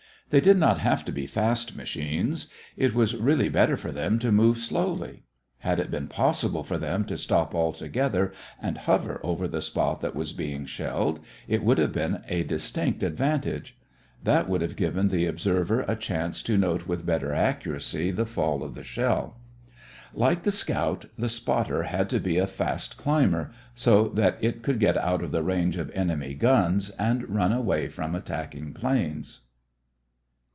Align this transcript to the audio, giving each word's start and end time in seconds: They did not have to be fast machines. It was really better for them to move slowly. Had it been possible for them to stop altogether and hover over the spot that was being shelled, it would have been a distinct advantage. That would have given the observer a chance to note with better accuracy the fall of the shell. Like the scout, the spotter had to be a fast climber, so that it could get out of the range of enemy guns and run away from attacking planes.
They 0.31 0.39
did 0.39 0.55
not 0.55 0.77
have 0.77 1.03
to 1.03 1.11
be 1.11 1.27
fast 1.27 1.75
machines. 1.75 2.47
It 2.77 2.95
was 2.95 3.17
really 3.17 3.49
better 3.49 3.75
for 3.75 3.91
them 3.91 4.17
to 4.19 4.31
move 4.31 4.55
slowly. 4.59 5.23
Had 5.57 5.77
it 5.77 5.91
been 5.91 6.07
possible 6.07 6.63
for 6.63 6.77
them 6.77 7.03
to 7.07 7.17
stop 7.17 7.53
altogether 7.53 8.31
and 8.61 8.77
hover 8.77 9.19
over 9.23 9.45
the 9.45 9.61
spot 9.61 9.99
that 9.99 10.15
was 10.15 10.31
being 10.31 10.65
shelled, 10.65 11.19
it 11.49 11.65
would 11.65 11.77
have 11.79 11.91
been 11.91 12.23
a 12.29 12.43
distinct 12.43 13.03
advantage. 13.03 13.77
That 14.23 14.47
would 14.47 14.61
have 14.61 14.77
given 14.77 15.09
the 15.09 15.25
observer 15.25 15.81
a 15.81 15.97
chance 15.97 16.41
to 16.43 16.57
note 16.57 16.87
with 16.87 17.05
better 17.05 17.33
accuracy 17.33 18.09
the 18.11 18.25
fall 18.25 18.63
of 18.63 18.73
the 18.73 18.83
shell. 18.85 19.37
Like 20.13 20.43
the 20.43 20.51
scout, 20.53 21.07
the 21.17 21.27
spotter 21.27 21.83
had 21.83 22.09
to 22.09 22.21
be 22.21 22.37
a 22.37 22.47
fast 22.47 22.95
climber, 22.95 23.51
so 23.75 24.07
that 24.07 24.37
it 24.39 24.63
could 24.63 24.79
get 24.79 24.95
out 24.95 25.23
of 25.25 25.33
the 25.33 25.43
range 25.43 25.75
of 25.75 25.91
enemy 25.93 26.35
guns 26.35 26.89
and 26.91 27.29
run 27.35 27.51
away 27.51 27.89
from 27.89 28.15
attacking 28.15 28.71
planes. 28.71 29.41